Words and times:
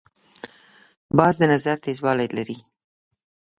باز 1.17 1.33
د 1.39 1.43
نظر 1.53 1.75
تیزوالی 1.85 2.27
لري 2.37 2.57